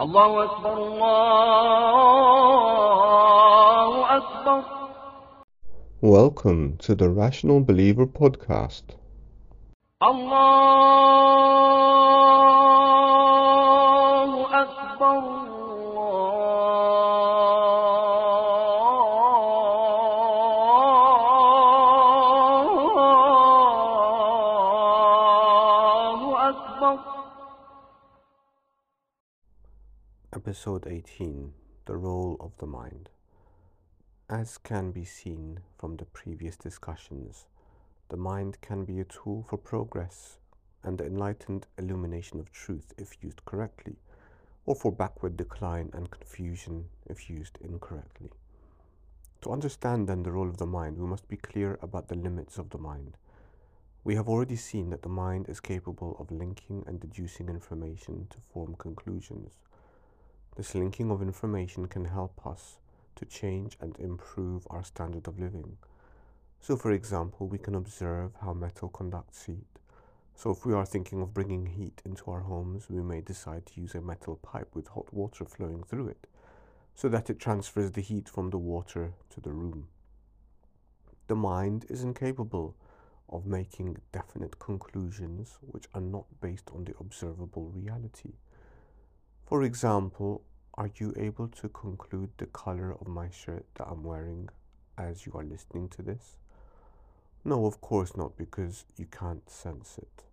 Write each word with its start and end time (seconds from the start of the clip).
الله 0.00 0.44
أكبر 0.44 0.72
الله 3.28 4.16
أكبر 4.16 4.62
Welcome 6.00 6.76
to 6.78 6.94
the 6.94 7.08
Rational 7.08 7.60
Believer 7.60 8.06
podcast. 8.06 8.84
الله 13.58 14.28
أكبر 14.62 15.36
Episode 30.48 30.86
18 30.86 31.52
The 31.84 31.96
Role 31.98 32.38
of 32.40 32.56
the 32.56 32.66
Mind. 32.66 33.10
As 34.30 34.56
can 34.56 34.92
be 34.92 35.04
seen 35.04 35.60
from 35.76 35.98
the 35.98 36.06
previous 36.06 36.56
discussions, 36.56 37.44
the 38.08 38.16
mind 38.16 38.56
can 38.62 38.86
be 38.86 38.98
a 38.98 39.04
tool 39.04 39.44
for 39.46 39.58
progress 39.58 40.38
and 40.82 40.96
the 40.96 41.04
enlightened 41.04 41.66
illumination 41.76 42.40
of 42.40 42.50
truth 42.50 42.94
if 42.96 43.22
used 43.22 43.44
correctly, 43.44 43.96
or 44.64 44.74
for 44.74 44.90
backward 44.90 45.36
decline 45.36 45.90
and 45.92 46.10
confusion 46.10 46.86
if 47.04 47.28
used 47.28 47.58
incorrectly. 47.60 48.30
To 49.42 49.52
understand 49.52 50.08
then 50.08 50.22
the 50.22 50.32
role 50.32 50.48
of 50.48 50.56
the 50.56 50.64
mind, 50.64 50.96
we 50.96 51.06
must 51.06 51.28
be 51.28 51.36
clear 51.36 51.78
about 51.82 52.08
the 52.08 52.16
limits 52.16 52.56
of 52.56 52.70
the 52.70 52.78
mind. 52.78 53.18
We 54.02 54.14
have 54.14 54.30
already 54.30 54.56
seen 54.56 54.88
that 54.88 55.02
the 55.02 55.10
mind 55.10 55.50
is 55.50 55.60
capable 55.60 56.16
of 56.18 56.30
linking 56.30 56.84
and 56.86 56.98
deducing 56.98 57.50
information 57.50 58.28
to 58.30 58.38
form 58.50 58.76
conclusions. 58.76 59.58
This 60.58 60.74
linking 60.74 61.12
of 61.12 61.22
information 61.22 61.86
can 61.86 62.06
help 62.06 62.44
us 62.44 62.78
to 63.14 63.24
change 63.24 63.78
and 63.80 63.96
improve 64.00 64.66
our 64.70 64.82
standard 64.82 65.28
of 65.28 65.38
living. 65.38 65.76
So, 66.58 66.74
for 66.74 66.90
example, 66.90 67.46
we 67.46 67.58
can 67.58 67.76
observe 67.76 68.32
how 68.42 68.54
metal 68.54 68.88
conducts 68.88 69.44
heat. 69.44 69.78
So, 70.34 70.50
if 70.50 70.66
we 70.66 70.74
are 70.74 70.84
thinking 70.84 71.22
of 71.22 71.32
bringing 71.32 71.66
heat 71.66 72.02
into 72.04 72.28
our 72.32 72.40
homes, 72.40 72.90
we 72.90 73.00
may 73.04 73.20
decide 73.20 73.66
to 73.66 73.80
use 73.80 73.94
a 73.94 74.00
metal 74.00 74.34
pipe 74.34 74.74
with 74.74 74.88
hot 74.88 75.14
water 75.14 75.44
flowing 75.44 75.84
through 75.84 76.08
it 76.08 76.26
so 76.96 77.08
that 77.08 77.30
it 77.30 77.38
transfers 77.38 77.92
the 77.92 78.00
heat 78.00 78.28
from 78.28 78.50
the 78.50 78.58
water 78.58 79.12
to 79.30 79.40
the 79.40 79.52
room. 79.52 79.86
The 81.28 81.36
mind 81.36 81.86
is 81.88 82.02
incapable 82.02 82.74
of 83.28 83.46
making 83.46 83.98
definite 84.10 84.58
conclusions 84.58 85.56
which 85.60 85.86
are 85.94 86.00
not 86.00 86.24
based 86.40 86.68
on 86.74 86.82
the 86.82 86.94
observable 86.98 87.70
reality. 87.72 88.32
For 89.48 89.62
example, 89.62 90.42
are 90.74 90.90
you 90.96 91.14
able 91.16 91.48
to 91.48 91.70
conclude 91.70 92.32
the 92.36 92.44
color 92.44 92.94
of 93.00 93.08
my 93.08 93.30
shirt 93.30 93.64
that 93.76 93.86
I'm 93.88 94.04
wearing 94.04 94.50
as 94.98 95.24
you 95.24 95.32
are 95.36 95.42
listening 95.42 95.88
to 95.96 96.02
this? 96.02 96.36
No, 97.46 97.64
of 97.64 97.80
course 97.80 98.14
not, 98.14 98.36
because 98.36 98.84
you 98.98 99.06
can't 99.06 99.48
sense 99.48 99.96
it. 99.96 100.24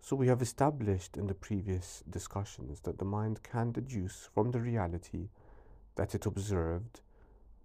So, 0.00 0.14
we 0.14 0.28
have 0.28 0.40
established 0.40 1.16
in 1.16 1.26
the 1.26 1.34
previous 1.34 2.04
discussions 2.08 2.78
that 2.82 2.98
the 2.98 3.04
mind 3.04 3.42
can 3.42 3.72
deduce 3.72 4.28
from 4.32 4.52
the 4.52 4.60
reality 4.60 5.30
that 5.96 6.14
it 6.14 6.26
observed 6.26 7.00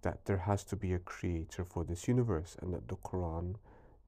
that 0.02 0.24
there 0.24 0.38
has 0.38 0.64
to 0.64 0.74
be 0.74 0.92
a 0.92 0.98
creator 0.98 1.64
for 1.64 1.84
this 1.84 2.08
universe 2.08 2.56
and 2.60 2.74
that 2.74 2.88
the 2.88 2.96
Quran 2.96 3.54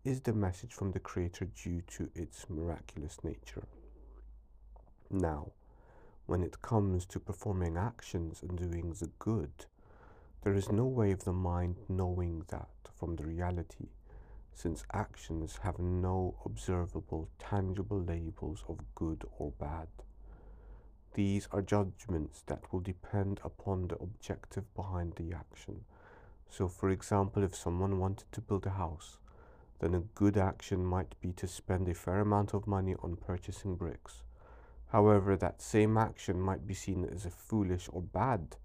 is 0.03 0.23
the 0.23 0.33
message 0.33 0.73
from 0.73 0.91
the 0.91 0.98
creator 0.98 1.45
due 1.45 1.83
to 1.83 2.11
its 2.17 2.50
miraculous 2.50 3.23
nature. 3.23 3.69
Now, 5.09 5.53
when 6.27 6.42
it 6.42 6.60
comes 6.60 7.06
to 7.06 7.20
performing 7.20 7.77
actions 7.77 8.42
and 8.42 8.58
doing 8.58 8.92
the 8.98 9.10
good, 9.19 9.66
there 10.42 10.55
is 10.55 10.70
no 10.70 10.84
way 10.84 11.12
of 11.12 11.24
the 11.24 11.32
mind 11.32 11.77
knowing 11.88 12.44
that 12.48 12.69
from 12.94 13.16
the 13.16 13.24
reality, 13.24 13.88
since 14.53 14.84
actions 14.92 15.60
have 15.62 15.78
no 15.78 16.34
observable, 16.44 17.28
tangible 17.38 18.00
labels 18.00 18.65
of 18.69 18.78
good 18.94 19.25
or 19.38 19.53
bad. 19.53 19.88
These 21.15 21.48
are 21.53 21.62
judgments 21.62 22.42
that 22.47 22.72
will 22.72 22.81
depend 22.81 23.41
upon 23.44 23.88
the 23.88 23.97
objective 23.97 24.72
behind 24.75 25.15
the 25.15 25.32
action. 25.32 25.84
So, 26.48 26.69
for 26.69 26.91
example, 26.91 27.42
if 27.42 27.54
someone 27.54 27.98
wanted 27.98 28.31
to 28.32 28.41
build 28.41 28.66
a 28.66 28.70
house, 28.70 29.19
then 29.78 29.94
a 29.94 30.00
good 30.00 30.36
action 30.36 30.84
might 30.84 31.20
be 31.20 31.32
to 31.32 31.47
spend 31.47 31.88
a 31.88 31.94
fair 31.94 32.20
amount 32.20 32.54
of 32.54 32.66
money 32.66 32.94
on 33.03 33.16
purchasing 33.16 33.76
bricks. 33.76 34.22
However, 34.88 35.36
that 35.36 35.60
same 35.60 35.97
action 35.97 36.41
might 36.41 36.66
be 36.66 36.74
seen 36.74 37.04
as 37.04 37.26
a 37.26 37.30
foolish 37.30 37.88
or 37.92 38.02
bad 38.02 38.56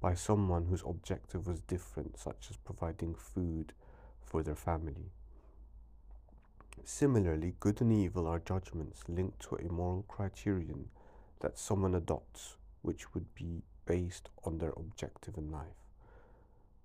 by 0.00 0.14
someone 0.14 0.66
whose 0.66 0.82
objective 0.84 1.46
was 1.46 1.60
different, 1.60 2.18
such 2.18 2.48
as 2.50 2.56
providing 2.56 3.14
food 3.14 3.72
for 4.20 4.42
their 4.42 4.56
family. 4.56 5.12
Similarly, 6.84 7.54
good 7.60 7.80
and 7.80 7.92
evil 7.92 8.26
are 8.26 8.40
judgments 8.40 9.04
linked 9.08 9.40
to 9.42 9.56
a 9.56 9.70
moral 9.70 10.04
criterion 10.08 10.88
that 11.40 11.58
someone 11.58 11.94
adopts, 11.94 12.56
which 12.82 13.14
would 13.14 13.32
be 13.34 13.62
based 13.86 14.28
on 14.44 14.58
their 14.58 14.72
objective 14.76 15.36
in 15.36 15.50
life. 15.50 15.86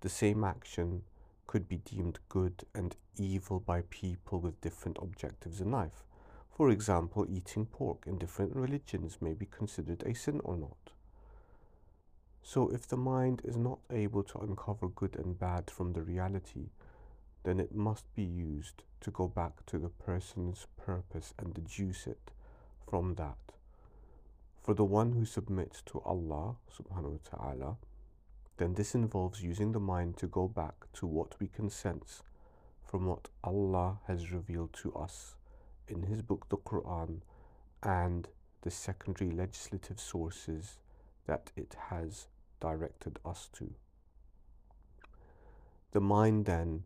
The 0.00 0.08
same 0.08 0.44
action 0.44 1.02
could 1.48 1.68
be 1.68 1.78
deemed 1.78 2.20
good 2.28 2.64
and 2.74 2.94
evil 3.16 3.58
by 3.58 3.82
people 3.90 4.38
with 4.38 4.60
different 4.60 4.98
objectives 5.00 5.60
in 5.60 5.72
life. 5.72 6.04
For 6.58 6.70
example, 6.70 7.24
eating 7.30 7.66
pork 7.66 8.02
in 8.04 8.18
different 8.18 8.56
religions 8.56 9.18
may 9.20 9.32
be 9.32 9.46
considered 9.46 10.02
a 10.02 10.12
sin 10.12 10.40
or 10.42 10.56
not. 10.56 10.90
So, 12.42 12.68
if 12.70 12.88
the 12.88 12.96
mind 12.96 13.42
is 13.44 13.56
not 13.56 13.78
able 13.92 14.24
to 14.24 14.40
uncover 14.40 14.88
good 14.88 15.14
and 15.14 15.38
bad 15.38 15.70
from 15.70 15.92
the 15.92 16.02
reality, 16.02 16.70
then 17.44 17.60
it 17.60 17.76
must 17.76 18.12
be 18.16 18.24
used 18.24 18.82
to 19.02 19.12
go 19.12 19.28
back 19.28 19.66
to 19.66 19.78
the 19.78 19.88
person's 19.88 20.66
purpose 20.76 21.32
and 21.38 21.54
deduce 21.54 22.08
it 22.08 22.32
from 22.90 23.14
that. 23.14 23.52
For 24.60 24.74
the 24.74 24.84
one 24.84 25.12
who 25.12 25.26
submits 25.26 25.80
to 25.82 26.00
Allah 26.00 26.56
subhanahu 26.76 27.20
wa 27.20 27.38
ta'ala, 27.38 27.76
then 28.56 28.74
this 28.74 28.96
involves 28.96 29.44
using 29.44 29.70
the 29.70 29.78
mind 29.94 30.16
to 30.16 30.26
go 30.26 30.48
back 30.48 30.92
to 30.94 31.06
what 31.06 31.38
we 31.38 31.46
can 31.46 31.70
sense 31.70 32.24
from 32.84 33.06
what 33.06 33.28
Allah 33.44 34.00
has 34.08 34.32
revealed 34.32 34.72
to 34.82 34.92
us 34.94 35.36
in 35.88 36.02
His 36.04 36.22
book, 36.22 36.48
the 36.48 36.56
Quran, 36.56 37.20
and 37.82 38.28
the 38.62 38.70
secondary 38.70 39.30
legislative 39.30 40.00
sources 40.00 40.78
that 41.26 41.50
it 41.56 41.76
has 41.90 42.26
directed 42.60 43.18
us 43.24 43.48
to. 43.54 43.74
The 45.92 46.00
mind 46.00 46.46
then 46.46 46.84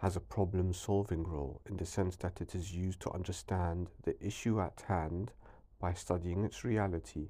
has 0.00 0.16
a 0.16 0.20
problem 0.20 0.72
solving 0.72 1.24
role 1.24 1.60
in 1.68 1.76
the 1.76 1.84
sense 1.84 2.16
that 2.16 2.40
it 2.40 2.54
is 2.54 2.72
used 2.72 3.00
to 3.00 3.12
understand 3.12 3.90
the 4.04 4.16
issue 4.24 4.60
at 4.60 4.84
hand 4.88 5.32
by 5.78 5.92
studying 5.92 6.44
its 6.44 6.64
reality 6.64 7.28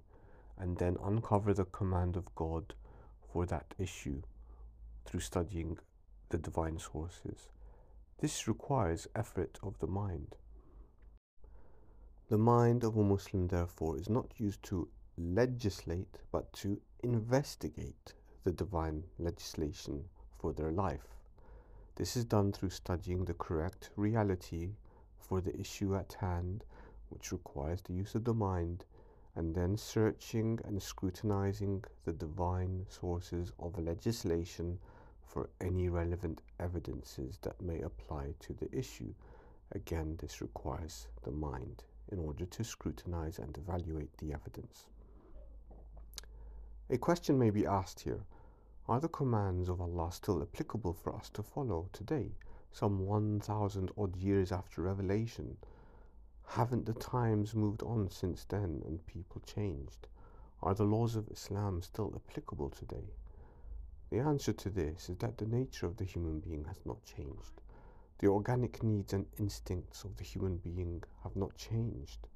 and 0.56 0.76
then 0.76 0.96
uncover 1.02 1.52
the 1.52 1.64
command 1.64 2.16
of 2.16 2.32
God 2.34 2.74
for 3.32 3.46
that 3.46 3.74
issue 3.78 4.22
through 5.04 5.20
studying 5.20 5.78
the 6.28 6.38
divine 6.38 6.78
sources. 6.78 7.48
This 8.20 8.46
requires 8.46 9.08
effort 9.16 9.58
of 9.62 9.78
the 9.78 9.86
mind. 9.86 10.36
The 12.30 12.38
mind 12.38 12.84
of 12.84 12.96
a 12.96 13.02
Muslim, 13.02 13.48
therefore, 13.48 13.98
is 13.98 14.08
not 14.08 14.38
used 14.38 14.62
to 14.66 14.86
legislate 15.18 16.20
but 16.30 16.52
to 16.52 16.80
investigate 17.02 18.14
the 18.44 18.52
divine 18.52 19.02
legislation 19.18 20.04
for 20.38 20.52
their 20.52 20.70
life. 20.70 21.16
This 21.96 22.16
is 22.16 22.24
done 22.24 22.52
through 22.52 22.70
studying 22.70 23.24
the 23.24 23.34
correct 23.34 23.90
reality 23.96 24.76
for 25.18 25.40
the 25.40 25.58
issue 25.58 25.96
at 25.96 26.12
hand, 26.20 26.62
which 27.08 27.32
requires 27.32 27.82
the 27.82 27.94
use 27.94 28.14
of 28.14 28.22
the 28.22 28.32
mind, 28.32 28.84
and 29.34 29.52
then 29.52 29.76
searching 29.76 30.60
and 30.62 30.80
scrutinizing 30.80 31.82
the 32.04 32.12
divine 32.12 32.86
sources 32.88 33.50
of 33.58 33.76
legislation 33.76 34.78
for 35.26 35.50
any 35.60 35.88
relevant 35.88 36.42
evidences 36.60 37.38
that 37.42 37.60
may 37.60 37.80
apply 37.80 38.34
to 38.38 38.52
the 38.52 38.72
issue. 38.72 39.12
Again, 39.72 40.16
this 40.20 40.40
requires 40.40 41.08
the 41.24 41.32
mind 41.32 41.82
in 42.10 42.18
order 42.18 42.44
to 42.44 42.64
scrutinize 42.64 43.38
and 43.38 43.56
evaluate 43.56 44.16
the 44.18 44.32
evidence. 44.32 44.86
A 46.88 46.98
question 46.98 47.38
may 47.38 47.50
be 47.50 47.66
asked 47.66 48.00
here 48.00 48.24
Are 48.88 49.00
the 49.00 49.08
commands 49.08 49.68
of 49.68 49.80
Allah 49.80 50.10
still 50.10 50.42
applicable 50.42 50.92
for 50.92 51.14
us 51.14 51.30
to 51.30 51.42
follow 51.42 51.88
today, 51.92 52.32
some 52.72 53.06
1,000 53.06 53.90
odd 53.96 54.16
years 54.16 54.50
after 54.50 54.82
revelation? 54.82 55.56
Haven't 56.46 56.86
the 56.86 56.94
times 56.94 57.54
moved 57.54 57.82
on 57.84 58.10
since 58.10 58.44
then 58.44 58.82
and 58.84 59.06
people 59.06 59.40
changed? 59.42 60.08
Are 60.62 60.74
the 60.74 60.84
laws 60.84 61.14
of 61.14 61.30
Islam 61.30 61.80
still 61.80 62.12
applicable 62.16 62.70
today? 62.70 63.14
The 64.10 64.18
answer 64.18 64.52
to 64.52 64.68
this 64.68 65.08
is 65.08 65.18
that 65.18 65.38
the 65.38 65.46
nature 65.46 65.86
of 65.86 65.96
the 65.96 66.04
human 66.04 66.40
being 66.40 66.64
has 66.64 66.84
not 66.84 67.04
changed. 67.04 67.60
The 68.20 68.28
organic 68.28 68.84
needs 68.84 69.12
and 69.12 69.26
instincts 69.36 70.04
of 70.04 70.16
the 70.16 70.22
human 70.22 70.58
being 70.58 71.02
have 71.24 71.34
not 71.34 71.56
changed. 71.56 72.28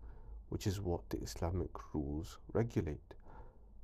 which 0.48 0.66
is 0.66 0.80
what 0.80 1.08
the 1.10 1.18
Islamic 1.20 1.70
rules 1.94 2.38
regulate. 2.52 3.14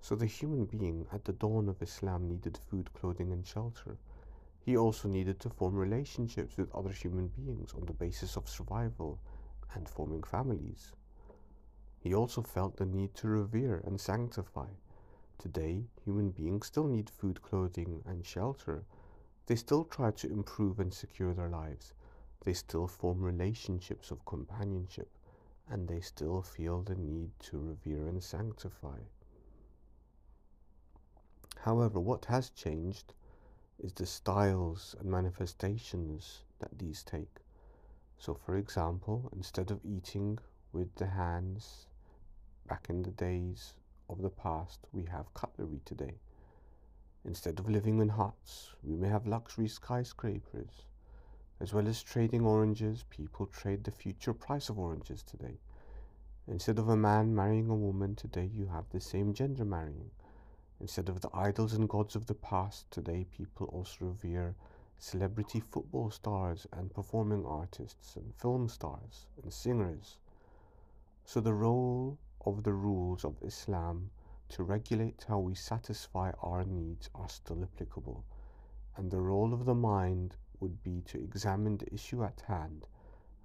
So 0.01 0.15
the 0.15 0.27
human 0.27 0.65
being 0.67 1.07
at 1.13 1.25
the 1.25 1.33
dawn 1.33 1.69
of 1.69 1.83
Islam 1.83 2.29
needed 2.29 2.57
food, 2.57 2.93
clothing, 2.95 3.33
and 3.33 3.47
shelter. 3.47 3.99
He 4.61 4.77
also 4.77 5.09
needed 5.09 5.41
to 5.41 5.51
form 5.51 5.75
relationships 5.77 6.57
with 6.57 6.75
other 6.75 6.93
human 6.93 7.29
beings 7.29 7.75
on 7.75 7.87
the 7.87 7.93
basis 7.93 8.37
of 8.37 8.49
survival 8.49 9.19
and 9.75 9.89
forming 9.89 10.23
families. 10.23 10.93
He 12.01 12.15
also 12.15 12.43
felt 12.43 12.77
the 12.77 12.87
need 12.87 13.15
to 13.17 13.29
revere 13.29 13.83
and 13.85 14.01
sanctify. 14.01 14.69
Today, 15.39 15.85
human 16.05 16.31
beings 16.31 16.67
still 16.67 16.87
need 16.87 17.11
food, 17.11 17.43
clothing, 17.43 18.03
and 18.07 18.25
shelter. 18.25 18.85
They 19.51 19.57
still 19.57 19.83
try 19.83 20.13
to 20.13 20.31
improve 20.31 20.79
and 20.79 20.95
secure 20.95 21.35
their 21.35 21.49
lives. 21.49 21.93
They 22.45 22.53
still 22.53 22.87
form 22.87 23.21
relationships 23.21 24.13
of 24.13 24.25
companionship, 24.25 25.11
and 25.69 25.89
they 25.89 25.99
still 26.03 26.41
feel 26.41 26.83
the 26.83 26.95
need 26.95 27.33
to 27.47 27.59
revere 27.59 28.07
and 28.07 28.23
sanctify. 28.23 29.01
However, 31.63 31.99
what 31.99 32.27
has 32.27 32.51
changed 32.51 33.13
is 33.81 33.93
the 33.93 34.07
styles 34.07 34.95
and 35.01 35.11
manifestations 35.11 36.45
that 36.61 36.79
these 36.79 37.03
take. 37.03 37.41
So, 38.19 38.35
for 38.35 38.55
example, 38.55 39.31
instead 39.35 39.73
of 39.73 39.85
eating 39.85 40.39
with 40.73 40.95
the 40.95 41.09
hands 41.09 41.89
back 42.69 42.87
in 42.89 43.03
the 43.03 43.11
days 43.11 43.75
of 44.09 44.23
the 44.23 44.31
past, 44.31 44.87
we 44.93 45.07
have 45.07 45.35
cutlery 45.35 45.81
today. 45.85 46.21
Instead 47.25 47.59
of 47.59 47.69
living 47.69 47.99
in 47.99 48.09
huts, 48.09 48.73
we 48.83 48.97
may 48.97 49.09
have 49.09 49.27
luxury 49.27 49.69
skyscrapers. 49.69 50.87
As 51.61 51.75
well 51.75 51.87
as 51.87 52.03
trading 52.03 52.47
oranges, 52.47 53.05
people 53.11 53.47
trade 53.47 53.85
the 53.85 53.91
future 53.91 54.33
price 54.33 54.71
of 54.71 54.79
oranges 54.79 55.23
today. 55.23 55.59
Instead 56.49 56.79
of 56.79 56.89
a 56.89 56.97
man 56.97 57.35
marrying 57.35 57.69
a 57.69 57.75
woman, 57.75 58.17
today 58.17 58.47
you 58.47 58.67
have 58.67 58.89
the 58.89 59.01
same 59.01 59.35
gender 59.35 59.65
marrying. 59.65 60.11
Instead 60.81 61.11
of 61.11 61.21
the 61.21 61.29
idols 61.35 61.75
and 61.75 61.89
gods 61.89 62.17
of 62.17 62.25
the 62.27 62.35
past, 62.35 62.91
today 62.91 63.27
people 63.31 63.67
also 63.67 64.07
revere 64.07 64.55
celebrity 64.99 65.61
football 65.61 66.11
stars 66.11 66.67
and 66.73 66.95
performing 66.95 67.45
artists 67.45 68.17
and 68.17 68.35
film 68.35 68.69
stars 68.69 69.27
and 69.43 69.53
singers. 69.53 70.17
So 71.25 71.41
the 71.41 71.55
role 71.55 72.17
of 72.47 72.63
the 72.63 72.73
rules 72.73 73.25
of 73.25 73.37
Islam 73.43 74.11
to 74.51 74.63
regulate 74.63 75.25
how 75.29 75.39
we 75.39 75.55
satisfy 75.55 76.33
our 76.43 76.65
needs 76.65 77.09
are 77.15 77.29
still 77.29 77.63
applicable, 77.63 78.25
and 78.97 79.11
the 79.11 79.21
role 79.21 79.55
of 79.55 79.65
the 79.65 79.75
mind 79.75 80.37
would 80.61 80.83
be 80.83 81.01
to 81.03 81.19
examine 81.19 81.79
the 81.79 81.95
issue 81.95 82.23
at 82.23 82.43
hand 82.43 82.87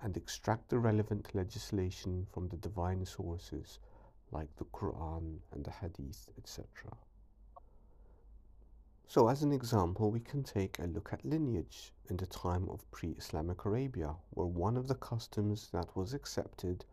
and 0.01 0.17
extract 0.17 0.69
the 0.69 0.79
relevant 0.79 1.33
legislation 1.33 2.25
from 2.31 2.47
the 2.49 2.57
divine 2.57 3.05
sources 3.05 3.79
like 4.31 4.53
the 4.57 4.65
Quran 4.65 5.39
and 5.51 5.63
the 5.63 5.71
Hadith, 5.71 6.29
etc. 6.37 6.67
So, 9.07 9.27
as 9.27 9.43
an 9.43 9.51
example, 9.51 10.09
we 10.09 10.19
can 10.19 10.43
take 10.43 10.79
a 10.79 10.87
look 10.87 11.13
at 11.13 11.23
lineage 11.23 11.93
in 12.09 12.17
the 12.17 12.25
time 12.25 12.67
of 12.69 12.89
pre 12.89 13.11
Islamic 13.11 13.63
Arabia, 13.63 14.15
where 14.31 14.47
one 14.47 14.75
of 14.75 14.87
the 14.87 14.95
customs 14.95 15.69
that 15.71 15.95
was 15.95 16.13
accepted 16.13 16.83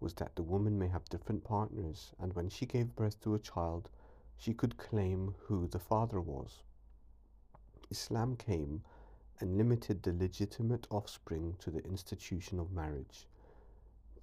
was 0.00 0.14
that 0.14 0.34
the 0.34 0.42
woman 0.42 0.78
may 0.78 0.88
have 0.88 1.08
different 1.10 1.44
partners, 1.44 2.12
and 2.18 2.34
when 2.34 2.48
she 2.48 2.66
gave 2.66 2.96
birth 2.96 3.20
to 3.20 3.34
a 3.34 3.38
child, 3.38 3.90
she 4.36 4.54
could 4.54 4.78
claim 4.78 5.34
who 5.46 5.66
the 5.66 5.78
father 5.78 6.20
was. 6.20 6.62
Islam 7.90 8.36
came 8.36 8.82
and 9.40 9.56
limited 9.56 10.02
the 10.02 10.12
legitimate 10.12 10.86
offspring 10.90 11.56
to 11.58 11.70
the 11.70 11.84
institution 11.84 12.58
of 12.58 12.72
marriage. 12.72 13.26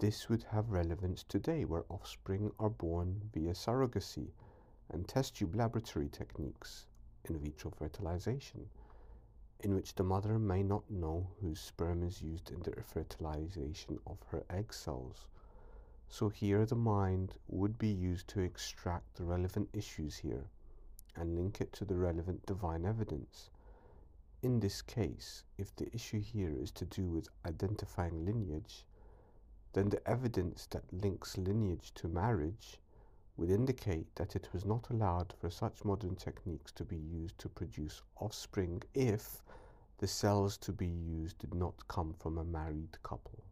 This 0.00 0.28
would 0.28 0.44
have 0.44 0.70
relevance 0.70 1.22
today, 1.22 1.64
where 1.64 1.84
offspring 1.88 2.52
are 2.58 2.70
born 2.70 3.30
via 3.32 3.52
surrogacy 3.52 4.30
and 4.90 5.06
test 5.06 5.36
tube 5.36 5.54
laboratory 5.54 6.08
techniques 6.08 6.86
in 7.24 7.38
vitro 7.38 7.70
fertilization, 7.70 8.68
in 9.60 9.74
which 9.74 9.94
the 9.94 10.04
mother 10.04 10.38
may 10.38 10.62
not 10.62 10.88
know 10.90 11.26
whose 11.40 11.60
sperm 11.60 12.02
is 12.02 12.22
used 12.22 12.50
in 12.50 12.60
the 12.60 12.82
fertilization 12.82 13.98
of 14.06 14.18
her 14.30 14.44
egg 14.50 14.72
cells. 14.72 15.26
So 16.10 16.30
here 16.30 16.64
the 16.64 16.74
mind 16.74 17.34
would 17.48 17.78
be 17.78 17.90
used 17.90 18.28
to 18.28 18.40
extract 18.40 19.14
the 19.14 19.24
relevant 19.24 19.68
issues 19.74 20.16
here 20.16 20.46
and 21.14 21.34
link 21.34 21.60
it 21.60 21.72
to 21.74 21.84
the 21.84 21.96
relevant 21.96 22.46
divine 22.46 22.86
evidence. 22.86 23.50
In 24.42 24.60
this 24.60 24.80
case, 24.80 25.44
if 25.58 25.76
the 25.76 25.94
issue 25.94 26.20
here 26.20 26.56
is 26.56 26.70
to 26.72 26.86
do 26.86 27.08
with 27.08 27.28
identifying 27.44 28.24
lineage, 28.24 28.86
then 29.74 29.90
the 29.90 30.08
evidence 30.08 30.66
that 30.66 30.92
links 30.92 31.36
lineage 31.36 31.92
to 31.94 32.08
marriage 32.08 32.80
would 33.36 33.50
indicate 33.50 34.14
that 34.16 34.34
it 34.34 34.52
was 34.52 34.64
not 34.64 34.88
allowed 34.90 35.34
for 35.38 35.50
such 35.50 35.84
modern 35.84 36.16
techniques 36.16 36.72
to 36.72 36.84
be 36.84 36.96
used 36.96 37.38
to 37.38 37.48
produce 37.48 38.02
offspring 38.16 38.82
if 38.94 39.42
the 39.98 40.08
cells 40.08 40.56
to 40.56 40.72
be 40.72 40.88
used 40.88 41.38
did 41.38 41.54
not 41.54 41.86
come 41.86 42.14
from 42.14 42.38
a 42.38 42.44
married 42.44 42.96
couple. 43.02 43.44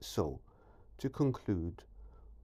So, 0.00 0.40
to 0.98 1.10
conclude, 1.10 1.82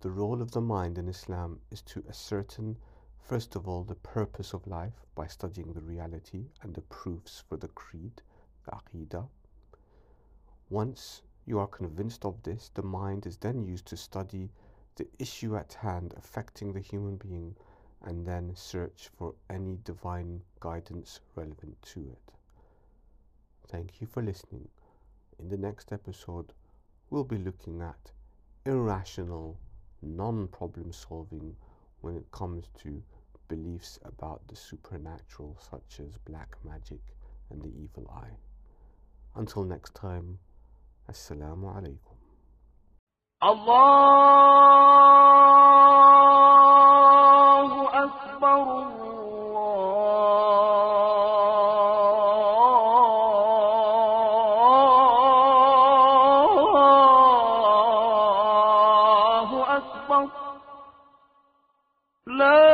the 0.01 0.11
role 0.11 0.43
of 0.43 0.51
the 0.51 0.61
mind 0.61 0.99
in 0.99 1.09
Islam 1.09 1.61
is 1.71 1.81
to 1.83 2.05
ascertain, 2.09 2.77
first 3.19 3.57
of 3.57 3.67
all, 3.67 3.83
the 3.83 3.95
purpose 3.95 4.53
of 4.53 4.67
life 4.67 5.07
by 5.15 5.27
studying 5.27 5.73
the 5.73 5.81
reality 5.81 6.47
and 6.61 6.75
the 6.75 6.83
proofs 6.83 7.43
for 7.49 7.57
the 7.57 7.69
creed, 7.69 8.21
the 8.65 8.73
Aqidah. 8.73 9.27
Once 10.69 11.23
you 11.47 11.59
are 11.59 11.67
convinced 11.67 12.25
of 12.25 12.43
this, 12.43 12.71
the 12.75 12.83
mind 12.83 13.27
is 13.27 13.37
then 13.39 13.65
used 13.65 13.87
to 13.87 13.97
study 13.97 14.51
the 14.97 15.09
issue 15.19 15.57
at 15.57 15.73
hand 15.73 16.13
affecting 16.17 16.73
the 16.73 16.81
human 16.81 17.17
being 17.17 17.57
and 18.03 18.27
then 18.27 18.55
search 18.55 19.09
for 19.17 19.35
any 19.49 19.79
divine 19.85 20.43
guidance 20.61 21.21
relevant 21.35 21.81
to 21.83 22.01
it. 22.01 22.33
Thank 23.69 24.01
you 24.01 24.07
for 24.07 24.23
listening. 24.23 24.69
In 25.39 25.49
the 25.49 25.57
next 25.57 25.93
episode, 25.93 26.53
we'll 27.09 27.25
be 27.25 27.39
looking 27.39 27.81
at 27.81 28.13
irrational, 28.65 29.59
non 30.03 30.49
problem 30.49 30.93
solving 30.93 31.57
when 32.01 32.17
it 32.17 32.31
comes 32.33 32.69
to 32.83 33.03
beliefs 33.49 33.99
about 34.05 34.41
the 34.49 34.57
supernatural, 34.57 35.57
such 35.71 36.01
as 36.01 36.17
black 36.19 36.57
magic 36.65 37.01
and 37.51 37.61
the 37.63 37.73
evil 37.79 38.11
eye. 38.15 38.37
Until 39.35 39.65
next 39.65 39.95
time, 39.95 40.39
Assalamu 41.11 41.75
alaikum. 41.75 42.17
Allah 43.41 45.12
الله 62.42 62.42
أكبر 62.42 62.42
لا 62.42 62.71